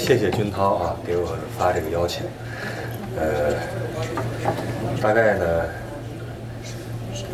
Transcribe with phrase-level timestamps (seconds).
[0.00, 2.24] 谢谢军涛啊，给我发这个邀请。
[3.18, 3.52] 呃，
[5.00, 5.44] 大概呢，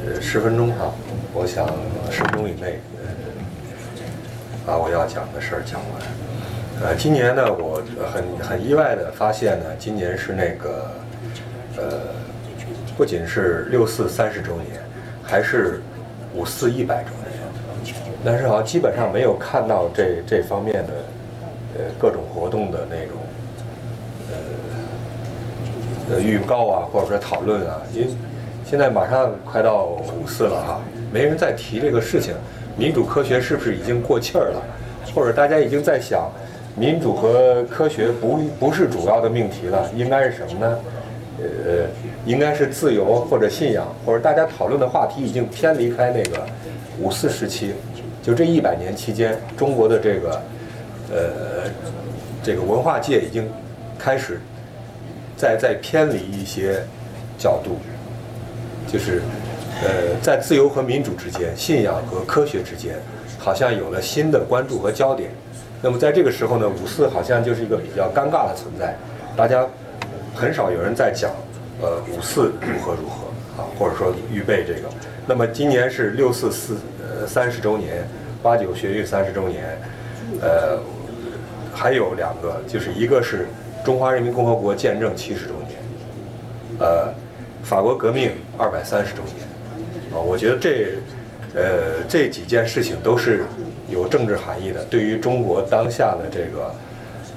[0.05, 0.93] 呃，十分钟啊，
[1.33, 1.65] 我想
[2.11, 3.07] 十分钟以内，呃，
[4.67, 6.03] 把我要讲的事儿讲完。
[6.83, 7.81] 呃，今年呢，我
[8.13, 10.91] 很很意外的发现呢，今年是那个，
[11.77, 12.01] 呃，
[12.97, 14.83] 不仅是六四三十周年，
[15.23, 15.81] 还是
[16.35, 20.93] 五四一百周年，但是好像基本上没有看到这这方面的。
[21.79, 23.19] 呃，各种活动的那种，
[26.09, 28.09] 呃，呃预告啊，或者说讨论啊，因为
[28.65, 30.81] 现在马上快到五四了哈，
[31.13, 32.35] 没人再提这个事情，
[32.79, 34.63] 民主科学是不是已经过气儿了？
[35.15, 36.33] 或者大家已经在想，
[36.77, 40.79] 民主和科学不不是主要的命题了，应该是什么呢？
[41.39, 41.45] 呃，
[42.25, 46.47] 应该是自由或者信仰，或者大家讨论的话题已经偏离开那个
[46.99, 47.75] 五四时期，
[48.23, 50.41] 就这一百年期间，中国的这个。
[51.09, 51.71] 呃，
[52.43, 53.49] 这个文化界已经
[53.99, 54.41] 开始
[55.37, 56.83] 在在偏离一些
[57.39, 57.79] 角度，
[58.91, 59.23] 就是
[59.83, 62.97] 呃，在自由和民主之间，信仰和科学之间，
[63.39, 65.31] 好像有了新的关注和焦点。
[65.81, 68.97] 那么在这个时候呢，五四好像就是一个比较尴尬的存在，
[69.37, 69.65] 大家
[70.35, 71.31] 很少有人在讲
[71.81, 74.89] 呃五四如何如何啊，或者说预备这个。
[75.27, 78.09] 那么今年是六四四呃三十周年，
[78.43, 79.79] 八九学运三十周年，
[80.41, 80.79] 呃。
[81.77, 83.47] 还有两个，就是一个是
[83.85, 85.79] 中华人民共和国建政七十周年，
[86.81, 87.13] 呃，
[87.63, 89.47] 法国革命二百三十周年，
[90.11, 90.95] 啊，我觉得这，
[91.55, 93.45] 呃，这几件事情都是
[93.91, 94.83] 有政治含义的。
[94.87, 96.75] 对于中国当下的这个，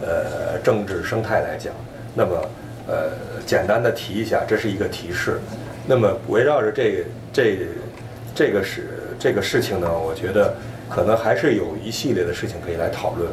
[0.02, 1.74] 呃，政治生态来讲，
[2.16, 2.50] 那么，
[2.88, 3.10] 呃，
[3.46, 5.38] 简单的提一下，这是一个提示。
[5.86, 7.58] 那么围绕着这这
[8.34, 8.88] 这个事
[9.20, 10.56] 这个事情呢，我觉得
[10.90, 13.30] 可能还是有一系列的事情可以来讨论。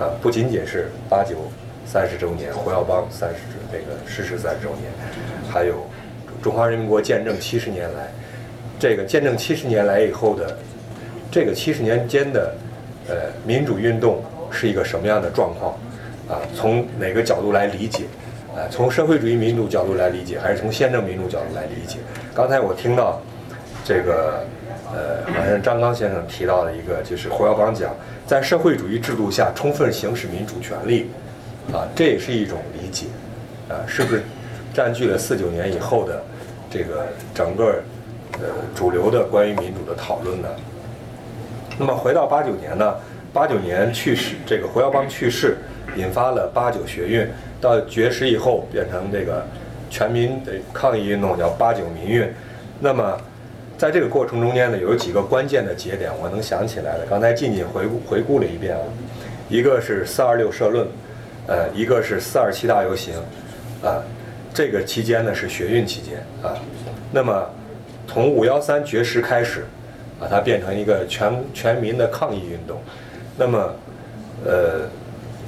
[0.00, 1.36] 啊，不仅仅是八九
[1.84, 3.36] 三十周年，胡耀邦三十
[3.70, 4.90] 那个逝世三十周年，
[5.52, 5.86] 还有
[6.42, 8.08] 中华人民国建政七十年来，
[8.78, 10.56] 这个建政七十年来以后的
[11.30, 12.54] 这个七十年间的
[13.08, 15.72] 呃民主运动是一个什么样的状况？
[16.30, 18.04] 啊，从哪个角度来理解？
[18.56, 21.98] 啊，从社会主义民主角度来理解，还是从宪政民主角度来理解？
[22.34, 23.20] 刚才我听到
[23.84, 24.42] 这个。
[24.92, 27.94] 呃，好像张刚先生提到的一个，就是胡耀邦讲，
[28.26, 31.08] 在社会主义制度下充分行使民主权利，
[31.72, 33.06] 啊，这也是一种理解，
[33.68, 34.22] 啊，是不是
[34.74, 36.20] 占据了四九年以后的
[36.68, 37.80] 这个整个
[38.32, 38.40] 呃
[38.74, 40.48] 主流的关于民主的讨论呢？
[41.78, 42.96] 那么回到八九年呢，
[43.32, 45.56] 八九年去世，这个胡耀邦去世，
[45.94, 47.28] 引发了八九学运，
[47.60, 49.46] 到绝食以后变成这个
[49.88, 52.28] 全民的抗议运动，叫八九民运，
[52.80, 53.16] 那么。
[53.80, 57.06] 在这个过程中间呢，有几个关键的节点，我能想起来的。
[57.08, 58.82] 刚才静静回顾回顾了一遍啊，
[59.48, 60.86] 一个是四二六社论，
[61.46, 63.14] 呃，一个是四二七大游行，
[63.82, 64.04] 啊，
[64.52, 66.52] 这个期间呢是学运期间啊。
[67.10, 67.48] 那么
[68.06, 69.64] 从五幺三绝食开始，
[70.18, 72.82] 把它变成一个全全民的抗议运动。
[73.38, 73.74] 那么，
[74.44, 74.80] 呃，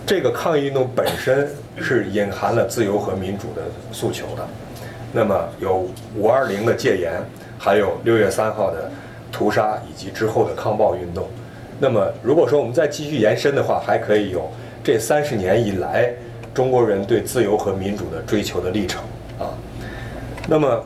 [0.06, 3.60] 这个抗议运动本身是隐含了自由和民主的
[3.92, 4.48] 诉求的。
[5.12, 7.22] 那么有五二零的戒严。
[7.64, 8.90] 还有六月三号的
[9.30, 11.28] 屠杀以及之后的抗暴运动，
[11.78, 14.50] 那么如果说我们再继续延伸的话，还可以有
[14.82, 16.12] 这三十年以来
[16.52, 19.00] 中国人对自由和民主的追求的历程
[19.38, 19.54] 啊。
[20.48, 20.84] 那么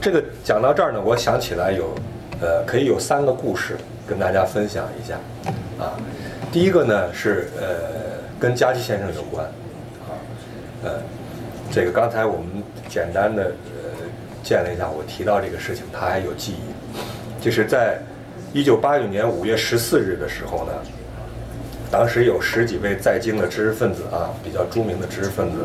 [0.00, 1.94] 这个讲到这儿呢，我想起来有
[2.40, 3.76] 呃可以有三个故事
[4.08, 5.16] 跟大家分享一下
[5.78, 6.00] 啊。
[6.50, 7.66] 第一个呢是呃
[8.40, 10.16] 跟佳琪先生有关啊，
[10.82, 10.90] 呃
[11.70, 13.52] 这个刚才我们简单的。
[14.42, 17.42] 见了一下，我提到这个事情，他还有记忆。
[17.42, 17.98] 就是在
[18.52, 20.72] 一九八九年五月十四日的时候呢，
[21.90, 25.58] 当时有十几位在京的知识分子啊，比较著名的知识分子，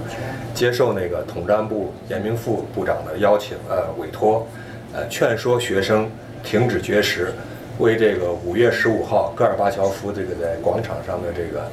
[0.53, 4.47] 接受那个统战部严明富部长的邀请，呃，委托，
[4.93, 6.09] 呃，劝说学生
[6.43, 7.33] 停止绝食，
[7.79, 11.71] 为这个五月十五号戈尔巴乔夫这个在广场上的这个，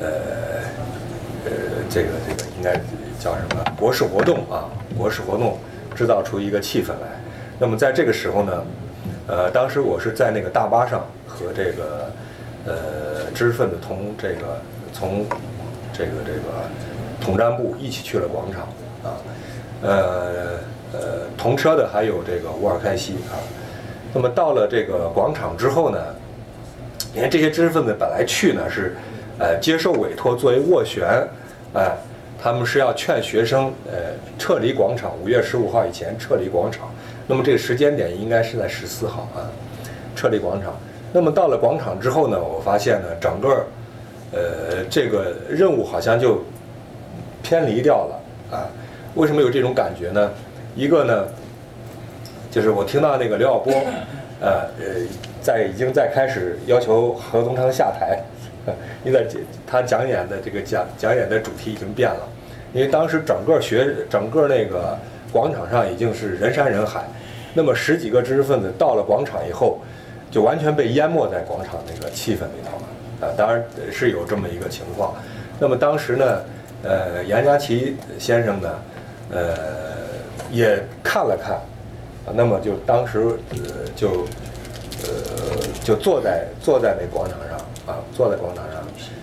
[0.00, 0.08] 呃，
[1.44, 1.50] 呃，
[1.88, 2.74] 这个这个应该
[3.20, 5.56] 叫什么国事活动啊，国事活动。
[5.98, 7.20] 制造出一个气氛来，
[7.58, 8.64] 那么在这个时候呢，
[9.26, 12.12] 呃，当时我是在那个大巴上和这个
[12.64, 12.72] 呃
[13.34, 14.62] 知识分子同这个
[14.92, 15.26] 从
[15.92, 16.62] 这个这个
[17.20, 18.62] 统战部一起去了广场
[19.02, 19.18] 啊，
[19.82, 19.90] 呃
[20.92, 21.00] 呃
[21.36, 23.34] 同车的还有这个乌尔开西啊，
[24.14, 25.98] 那么到了这个广场之后呢，
[27.12, 28.94] 你看这些知识分子本来去呢是
[29.40, 31.26] 呃接受委托作为斡旋，
[31.74, 31.90] 哎。
[32.40, 35.12] 他们是要劝学生，呃，撤离广场。
[35.22, 36.88] 五月十五号以前撤离广场。
[37.26, 39.50] 那么这个时间点应该是在十四号啊，
[40.14, 40.72] 撤离广场。
[41.12, 43.66] 那么到了广场之后呢，我发现呢，整个，
[44.32, 46.42] 呃，这个任务好像就
[47.42, 48.68] 偏离掉了啊。
[49.14, 50.30] 为什么有这种感觉呢？
[50.76, 51.26] 一个呢，
[52.50, 53.72] 就是我听到那个刘晓波，
[54.40, 54.84] 呃呃，
[55.42, 58.20] 在已经在开始要求何宗昌下台，
[59.04, 59.26] 因为
[59.66, 62.28] 他讲演的这个讲讲演的主题已经变了，
[62.72, 64.98] 因为当时整个学整个那个
[65.32, 67.04] 广场上已经是人山人海，
[67.54, 69.80] 那么十几个知识分子到了广场以后，
[70.30, 75.14] 就完全被淹没在广场那个气氛里头了啊，当然是有这么一个情况。
[75.58, 76.42] 那么当时呢，
[76.82, 78.68] 呃，杨家琪先生呢。
[79.30, 79.54] 呃，
[80.50, 81.56] 也看了看，
[82.24, 83.18] 啊，那么就当时
[83.50, 83.58] 呃
[83.94, 84.24] 就
[85.02, 87.60] 呃就坐在坐在那广场上，
[88.18, 88.82] 坐在广场上，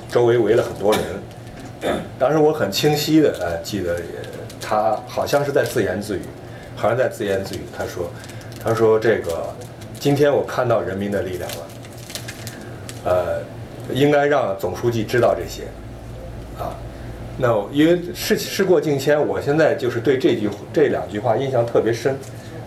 [0.10, 1.02] 周围围了很多人。
[2.18, 3.98] 当时我很清晰的呃记得，
[4.62, 6.22] 他好像是在自言自语，
[6.78, 7.60] 好像在自言自语。
[7.78, 8.10] 他说，
[8.64, 9.54] 他说这个
[10.00, 11.58] 今天我看到人民的力量了，
[13.04, 13.42] 呃，
[13.94, 15.64] 应该让总书记知道这些，
[16.58, 16.72] 啊。
[17.38, 22.16] 那因为事事过境迁，我现在就是对这句这两句话印象特别深。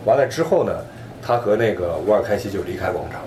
[0.04, 0.84] 完了之后呢，
[1.22, 3.22] 他和那个乌尔开西就离开广场。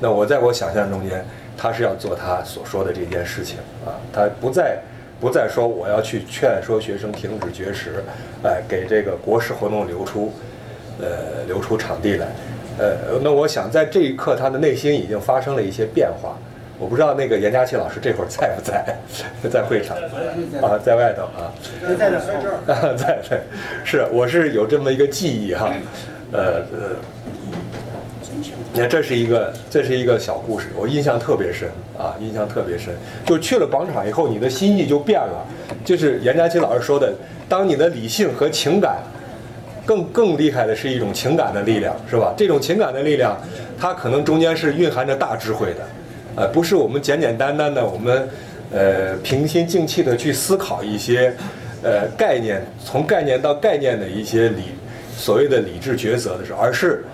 [0.00, 1.22] 那我在我想象中间，
[1.60, 4.78] 他是要做他所说的这件事情啊，他不再
[5.20, 8.02] 不再说我要去劝说学生停止绝食，
[8.42, 10.32] 哎，给这个国事活动留出
[10.98, 12.28] 呃留出场地来。
[12.78, 16.38] 呃，那我想在这一刻，他的内心已经发生了一些变化。
[16.78, 18.96] 我不知道那个严佳琪老师这会儿在不在，
[19.50, 19.94] 在会场
[20.62, 21.52] 啊，在外头啊，
[21.98, 23.40] 在呢，在这儿啊，在 在，
[23.84, 25.70] 是我是有这么一个记忆哈，
[26.32, 26.96] 呃呃，
[28.72, 31.68] 你看这是一个这是一个小故事，我印象特别深
[31.98, 32.94] 啊，印象特别深。
[33.26, 35.44] 就去了广场以后，你的心意就变了，
[35.84, 37.12] 就是严佳琪老师说的，
[37.48, 38.98] 当你的理性和情感
[39.84, 42.32] 更更厉害的是一种情感的力量，是吧？
[42.36, 43.36] 这种情感的力量，
[43.76, 45.80] 它可能中间是蕴含着大智慧的。
[46.36, 48.28] 呃，不是我们简简单单的，我们
[48.72, 51.34] 呃平心静气的去思考一些
[51.82, 54.62] 呃概念，从概念到概念的一些理
[55.16, 57.04] 所谓的理智抉择的时候，而是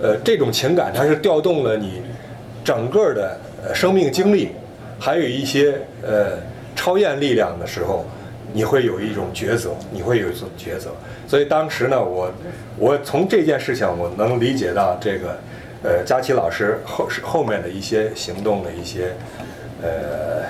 [0.00, 2.02] 呃这种情感它是调动了你
[2.64, 3.38] 整个的
[3.74, 4.50] 生命经历，
[4.98, 6.38] 还有一些呃
[6.74, 8.04] 超验力量的时候，
[8.52, 10.90] 你会有一种抉择，你会有一种抉择。
[11.26, 12.30] 所以当时呢，我
[12.78, 15.36] 我从这件事情我能理解到这个。
[15.82, 19.12] 呃，佳琪老师后后面的一些行动的一些
[19.82, 20.42] 呃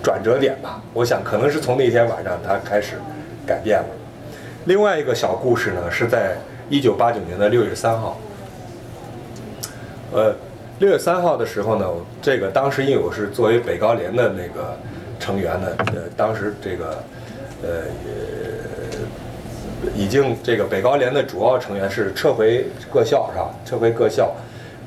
[0.00, 2.94] 转折点吧，我想可能是从那天晚上他开始
[3.44, 3.86] 改变了。
[4.66, 6.36] 另外一个小故事呢，是在
[6.68, 8.20] 一九八九年的六月三号。
[10.12, 10.34] 呃，
[10.80, 11.86] 六月三号的时候呢，
[12.20, 14.76] 这个当时因为我是作为北高联的那个
[15.20, 17.04] 成员呢，呃，当时这个
[17.62, 17.68] 呃
[19.94, 23.54] 已经这个北高联的主要成员是撤回各校是吧？
[23.64, 24.34] 撤回各校。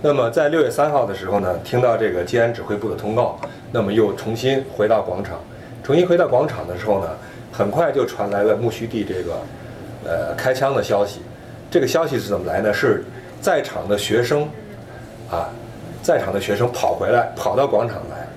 [0.01, 3.39] 那么在六月三号的时候呢，听到这个吉安指挥部的通告，
[3.71, 5.39] 那么又重新回到广场。
[5.81, 7.07] 重新回到广场的时候呢，
[7.49, 9.41] 很快就传来了木须地这个，
[10.03, 11.21] 呃，开枪的消息。
[11.71, 12.73] 这个消息是怎么来呢？
[12.73, 13.05] 是
[13.39, 14.47] 在场的学生，
[15.33, 15.49] 啊，
[16.03, 18.27] 在场的学生跑回来，跑到广场来。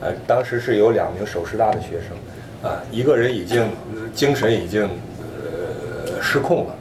[0.00, 3.68] 呃，当时是有两名首师大的学生，啊，一个人已经
[4.14, 6.74] 精神已经呃失控了，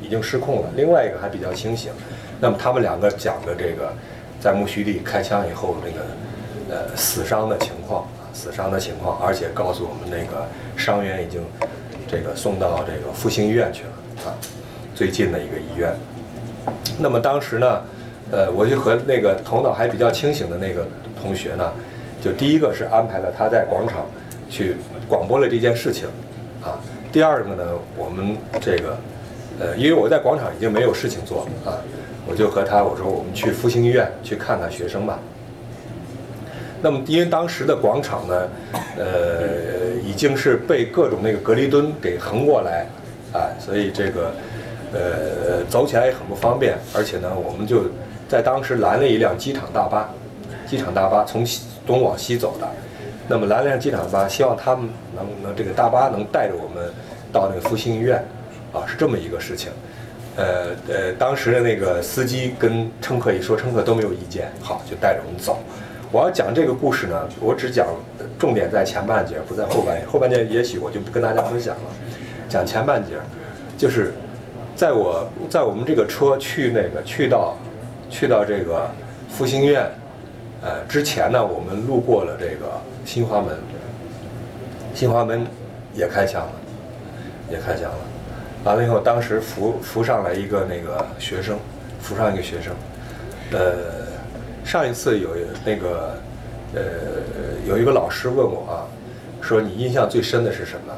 [0.00, 1.90] 已经失控了，另外一个还比较清醒。
[2.38, 3.92] 那么他们两个讲的这个，
[4.40, 11.40] 在木须地开枪以后那个呃死伤的情况，死伤的情况，而且告诉我们那个伤员已经
[12.06, 14.34] 这个送到这个复兴医院去了啊，
[14.94, 15.94] 最近的一个医院。
[16.98, 17.82] 那么当时呢，
[18.30, 20.86] 呃，我就和那个头脑还比较清醒的那个
[21.20, 21.72] 同学呢，
[22.22, 24.06] 就第一个是安排了他在广场
[24.48, 24.76] 去
[25.08, 26.08] 广播了这件事情
[26.62, 26.78] 啊，
[27.12, 27.64] 第二个呢，
[27.96, 28.96] 我们这个
[29.60, 31.78] 呃，因为我在广场已经没有事情做啊。
[32.28, 35.16] 我就和他我说我们去复兴医院去看看学生吧。
[36.82, 38.48] 那么因为当时的广场呢，
[38.98, 42.84] 呃，已经是被各种那个隔离墩给横过来，
[43.32, 44.34] 啊，所以这个
[44.92, 46.76] 呃走起来也很不方便。
[46.92, 47.84] 而且呢，我们就
[48.28, 50.08] 在当时拦了一辆机场大巴，
[50.66, 51.46] 机场大巴从
[51.86, 52.68] 东往西走的。
[53.28, 56.92] 那么拦了辆机场大巴，希望他们能能这个大巴能带着我们
[57.32, 58.24] 到那个复兴医院，
[58.72, 59.70] 啊，是这么一个事情。
[60.36, 65.58] 呃呃，当时的那个司机跟乘客一说，乘客都没有意见，好，就带着我们走。
[66.12, 67.86] 我要讲这个故事呢，我只讲
[68.38, 70.06] 重点在前半截，不在后半截。
[70.06, 71.82] 后半截也许我就不跟大家分享了。
[72.48, 73.14] 讲前半截，
[73.78, 74.12] 就是
[74.76, 77.56] 在我在我们这个车去那个去到
[78.10, 78.90] 去到这个
[79.28, 79.90] 复兴院，
[80.62, 83.56] 呃之前呢，我们路过了这个新华门，
[84.94, 85.46] 新华门
[85.94, 86.52] 也开枪了，
[87.50, 87.98] 也开枪了。
[88.64, 91.58] 完了以后，当时扶扶上来一个那个学生，
[92.00, 92.74] 扶上一个学生。
[93.52, 94.06] 呃，
[94.64, 96.18] 上一次有那个
[96.74, 96.82] 呃，
[97.66, 98.82] 有一个老师问我啊，
[99.40, 100.92] 说你印象最深的是什么？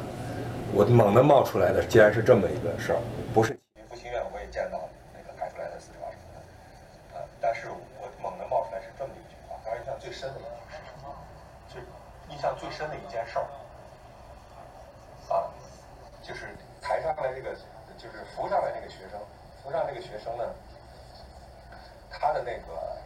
[0.73, 2.99] 我猛地冒出来的，竟然是这么一个事儿，
[3.33, 3.57] 不是
[3.89, 4.77] 不情愿，我也见到
[5.13, 7.69] 那个排出来的四十八什么的，啊，但是
[8.01, 11.13] 我猛地冒出来是这么一句话，当时印象最深的一是什么？
[11.67, 11.79] 就
[12.33, 13.45] 印象最深的一件事儿，
[15.33, 15.51] 啊，
[16.23, 17.55] 就是台上来这个，
[17.97, 19.19] 就是扶上来这个学生，
[19.63, 20.43] 扶上这个学生呢，
[22.09, 22.97] 他的那个，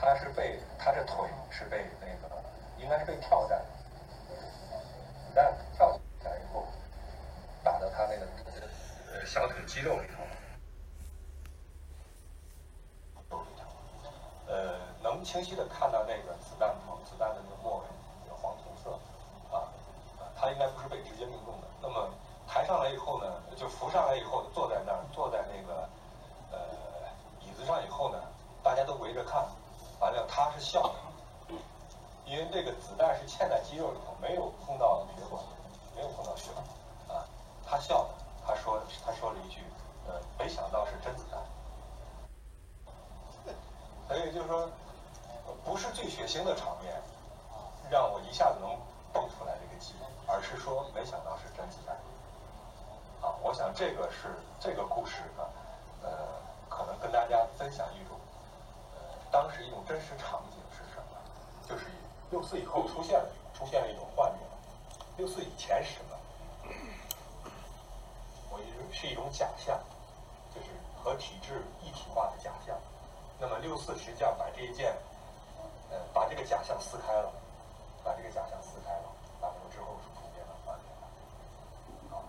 [0.00, 2.42] 他是被他的腿是被那个，
[2.78, 3.58] 应该是被跳弹，
[4.28, 6.66] 子弹跳起来以后。
[7.64, 8.26] 打到他那个
[9.12, 10.08] 呃小腿肌肉里
[13.28, 13.36] 头，
[14.48, 17.84] 呃，能清晰的看到那个子弹头，子弹的那个末尾
[18.28, 18.98] 有黄铜色，
[19.56, 19.70] 啊，
[20.34, 21.68] 他应该不是被直接命中的。
[21.80, 22.10] 那么
[22.48, 25.86] 抬上来以后呢，就扶上来以后，坐在那儿，坐在那个
[26.50, 26.58] 呃
[27.40, 28.18] 椅子上以后呢，
[28.62, 29.46] 大家都围着看，
[30.00, 30.94] 完了他是笑的，
[32.24, 35.44] 因为这个子弹是嵌在肌肉里头，没有碰到血管，
[35.94, 36.64] 没有碰到血管
[37.14, 37.28] 啊。
[37.62, 38.08] 他笑的，
[38.46, 39.60] 他说：“他说了一句，
[40.08, 41.38] 呃，没想到是真子弹。”
[44.08, 44.66] 所以就是说，
[45.62, 46.94] 不是最血腥的场面
[47.90, 48.70] 让我一下子能
[49.12, 51.94] 蹦出来这个记忆，而是说没想到是真子弹。
[53.22, 54.28] 啊，我想这个是
[54.60, 55.44] 这个故事呢，
[56.02, 56.10] 呃，
[56.68, 58.18] 可能跟大家分享一种，
[58.94, 59.00] 呃，
[59.30, 61.16] 当时一种真实场景是什么？
[61.66, 61.86] 就是
[62.30, 64.38] 六四以后出现了出现了一种幻觉，
[65.16, 66.18] 六四以前是什么？
[68.50, 68.60] 我
[68.92, 69.78] 是一种假象，
[70.54, 70.68] 就是
[71.02, 72.76] 和体制一体化的假象。
[73.40, 74.94] 那么六四实际上把这一件，
[75.90, 77.32] 呃，把这个假象撕开了，
[78.04, 79.08] 把这个假象撕开了，
[79.40, 81.08] 打破之后是普遍的观点了。
[82.10, 82.22] 好，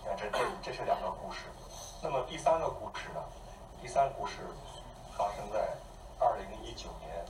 [0.00, 1.40] 你看这这是两个故事。
[2.02, 3.20] 那么第三个故事呢？
[3.80, 4.38] 第三个故事
[5.16, 5.68] 发生在
[6.18, 7.24] 二零一九年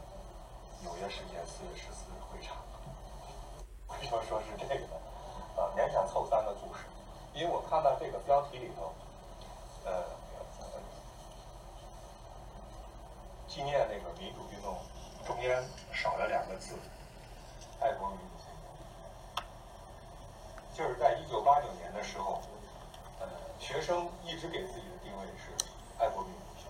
[0.82, 2.56] 纽约时间四月十四日会场。
[3.88, 4.96] 为什么说是这个呢？
[5.56, 6.80] 啊，勉强凑三个故事。
[7.34, 8.92] 因为我看到这个标题里头，
[9.84, 10.04] 呃，
[13.48, 14.78] 纪念那个民主运动，
[15.26, 16.78] 中间少了两个字，
[17.80, 19.44] 爱国民主运动。
[20.74, 22.40] 就是在一九八九年的时候，
[23.20, 23.26] 呃，
[23.58, 25.54] 学生一直给自己的定位是
[25.96, 26.66] 爱国民主。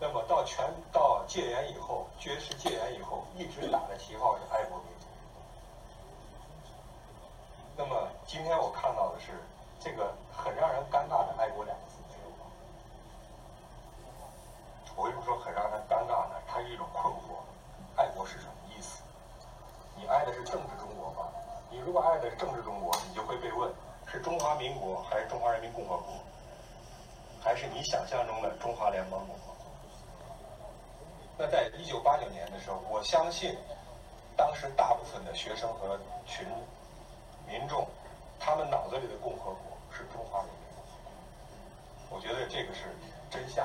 [0.00, 5.06] 那么到全到戒严以后，绝食戒严以后，一直打的旗号是爱国民主。
[7.76, 9.32] 那么今天我看到的是。
[9.80, 12.48] 这个很让人尴尬的“爱国”两个字没有了。
[14.96, 16.40] 我为什么说很让人尴尬呢？
[16.48, 17.44] 它是一种困惑。
[17.94, 19.02] 爱国是什么意思？
[19.94, 21.28] 你爱的是政治中国吗？
[21.70, 23.70] 你如果爱的是政治中国，你就会被问：
[24.06, 26.14] 是中华民国还是中华人民共和国？
[27.72, 29.66] 你想象中的中华联邦共和国？
[31.38, 33.56] 那在一九八九年的时候，我相信
[34.36, 36.46] 当时大部分的学生和群
[37.46, 37.86] 民众，
[38.38, 39.74] 他们脑子里的共和国。
[39.96, 40.90] 是中华人民共和
[42.10, 42.90] 国，我觉得这个是
[43.30, 43.64] 真相，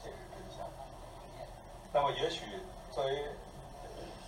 [0.00, 0.64] 这是真相。
[1.92, 2.44] 那么，也许
[2.92, 3.10] 作为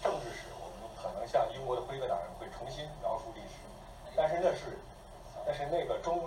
[0.02, 3.62] 政治史，我们可能像英国的辉格党人会重新描述历史，
[4.16, 4.76] 但是那是，
[5.46, 6.18] 但是那个中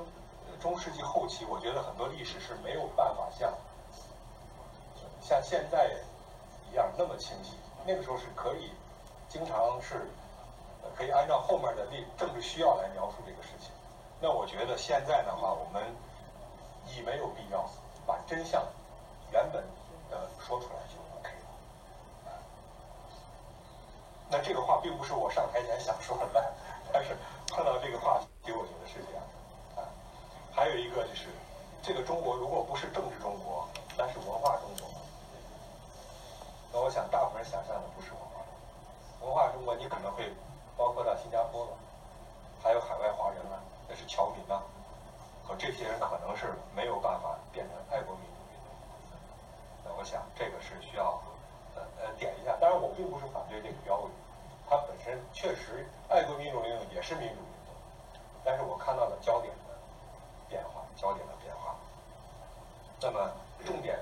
[0.61, 3.51] 中世纪后期，我觉得很多历史是没有办法像
[5.19, 5.91] 像现在
[6.71, 7.57] 一样那么清晰。
[7.83, 8.71] 那个时候是可以
[9.27, 10.07] 经常是
[10.95, 13.71] 可以按照后面的历政治需要来描述这个事情。
[14.21, 15.83] 那我觉得现在的话，我们
[16.85, 17.67] 已没有必要
[18.05, 18.63] 把真相
[19.31, 19.63] 原本
[20.11, 21.29] 的说出来就 OK
[22.25, 22.37] 了。
[24.29, 26.53] 那这个话并不是我上台前想说的，
[26.93, 29.23] 但是碰到这个话题，我觉得是这样。
[30.61, 31.25] 还有一个就是，
[31.81, 34.87] 这个中国如果不是政治中国，那是文化中国。
[36.71, 38.53] 那我想大部分人想象的不是文化中
[39.17, 40.31] 国，文化中国你可能会
[40.77, 41.71] 包括到新加坡了，
[42.61, 43.57] 还有海外华人了。
[43.89, 44.61] 那是侨民啊，
[45.47, 48.69] 和这些人可能是没有办法变成爱国民主运动。
[49.83, 51.19] 那我想这个是需要
[51.73, 52.55] 呃呃点一下。
[52.61, 54.11] 当然，我并不是反对这个标语，
[54.69, 57.73] 它本身确实爱国民主运动也是民主运动。
[58.45, 59.73] 但是我看到了交点的
[60.47, 61.75] 变化，焦点的变化。
[63.01, 63.31] 那么
[63.65, 63.99] 重点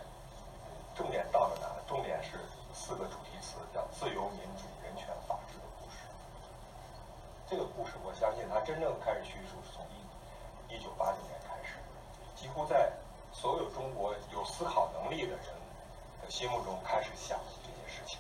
[0.96, 1.68] 重点到了哪？
[1.88, 2.38] 重点是
[2.74, 5.58] 四个主题词，叫自由、民主、人权、法治。
[7.50, 11.78] 这个故事，我相信它真正开始叙述是从一一九八九年开始，
[12.36, 12.92] 几乎在
[13.34, 15.46] 所有中国有思考能力的人
[16.19, 18.20] 的心目中开始想这件事情。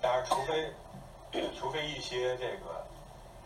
[0.00, 0.72] 当然，除非
[1.58, 2.86] 除非一些这个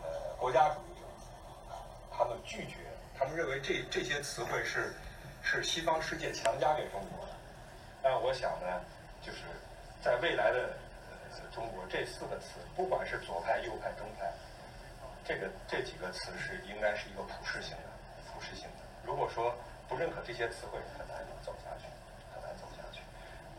[0.03, 1.81] 呃国家主义者啊，
[2.15, 2.75] 他们拒绝，
[3.17, 4.93] 他们认为这这些词汇是
[5.41, 7.31] 是西方世界强加给中国的。
[8.03, 8.81] 但我想呢，
[9.21, 9.39] 就是
[10.03, 10.69] 在未来的
[11.31, 14.31] 呃中国这四个词，不管是左派、右派、中派，
[15.25, 17.89] 这个这几个词是应该是一个普世性的、
[18.31, 18.85] 普世性的。
[19.03, 19.55] 如果说
[19.87, 21.85] 不认可这些词汇，很难走下去。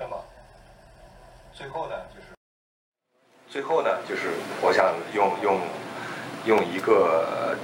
[0.00, 0.16] 那么
[1.52, 2.34] 最后呢，就是
[3.50, 4.30] 最后呢，就是
[4.62, 5.60] 我想用用
[6.46, 7.54] 用一个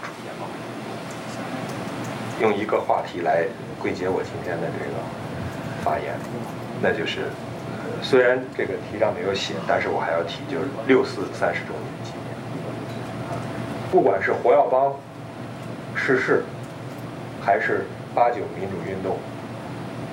[2.38, 3.46] 用一个话题来
[3.80, 5.00] 归结我今天的这个
[5.82, 6.14] 发言，
[6.82, 7.24] 那就是。
[8.02, 12.36] 虽然这个题上没有写，但是我还要提，就是六四三十周年纪念。
[13.90, 14.94] 不管是胡耀邦
[15.94, 16.44] 逝世，
[17.40, 19.18] 还是八九民主运动，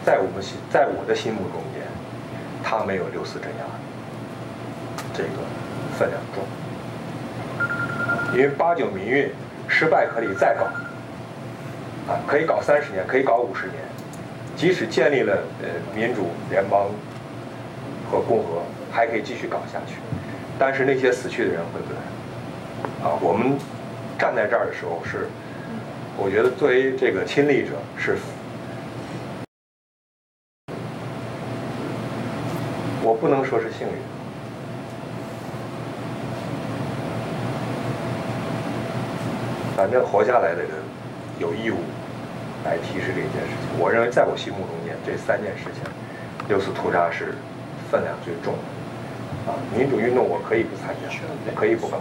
[0.05, 1.61] 在我们心，在我的心目中
[2.63, 3.65] 间，他没有六四镇压
[5.13, 5.29] 这个
[5.99, 6.43] 分量重。
[8.33, 9.29] 因为八九民运
[9.67, 10.63] 失败可以再搞，
[12.11, 13.77] 啊，可以搞三十年，可以搞五十年，
[14.55, 16.87] 即使建立了呃民主联邦。
[18.11, 19.95] 和共和还可以继续搞下去，
[20.59, 23.09] 但是那些死去的人回不来。
[23.09, 23.57] 啊，我们
[24.19, 25.27] 站在这儿的时候是，
[26.15, 28.17] 我觉得作为这个亲历者是，
[33.01, 33.93] 我不能说是幸运，
[39.77, 40.71] 反正活下来的人
[41.37, 41.77] 有义务
[42.65, 43.79] 来提示这件事情。
[43.79, 45.83] 我认为在我心目中间，这三件事情，
[46.47, 47.35] 六次屠杀是。
[47.91, 49.53] 分量最重的啊！
[49.77, 51.13] 民主运动我可以不参加，
[51.45, 51.99] 我可以不搞；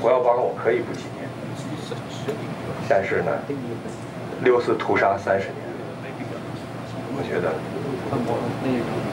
[0.00, 1.22] 胡耀邦我可以不纪念。
[2.88, 3.30] 但是呢，
[4.42, 5.62] 六四屠杀三十年，
[7.14, 7.54] 我觉得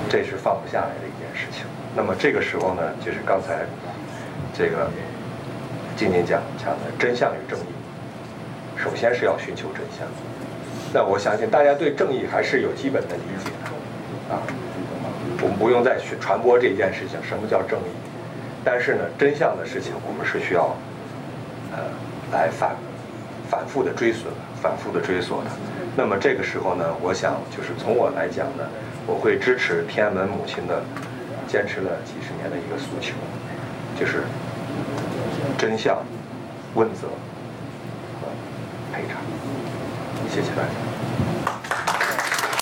[0.10, 1.66] 这是放不下来的一件事情。
[1.96, 3.66] 那么这个时候呢，就是刚才
[4.58, 4.90] 这个
[5.96, 7.64] 今年讲讲的真相与正义，
[8.78, 10.08] 首先是要寻求真相。
[10.94, 14.42] 那我相信大家对正义还是有基本的理解的啊。
[15.42, 17.92] 我们不用再去传播这件事情，什么叫正义？
[18.64, 20.76] 但是呢，真相的事情我们是需要，
[21.72, 21.80] 呃，
[22.32, 22.76] 来反
[23.50, 24.30] 反复的追索、
[24.62, 25.50] 反复的追索的。
[25.96, 28.64] 那么这个时候呢，我想就是从我来讲呢，
[29.08, 30.84] 我会支持天安门母亲的
[31.50, 33.16] 坚持了几十年的一个诉求，
[34.00, 34.24] 就是
[35.58, 35.98] 真相、
[36.76, 37.08] 问责
[38.22, 38.28] 和
[38.94, 39.18] 赔偿。
[40.30, 40.99] 谢谢大家。